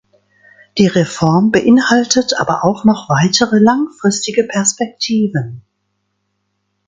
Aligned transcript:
Die 0.79 0.87
Reform 0.87 1.51
beinhaltet 1.51 2.33
aber 2.39 2.63
auch 2.65 2.85
noch 2.85 3.07
weitere 3.07 3.59
langfristige 3.59 4.43
Perspektiven. 4.45 5.61